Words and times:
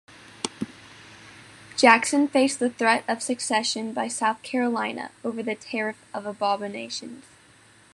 Jackson 1.77 2.27
faced 2.27 2.57
the 2.57 2.71
threat 2.71 3.03
of 3.07 3.21
secession 3.21 3.93
by 3.93 4.07
South 4.07 4.41
Carolina 4.41 5.11
over 5.23 5.43
the 5.43 5.53
Tariff 5.53 6.03
of 6.11 6.25
Abominations. 6.25 7.23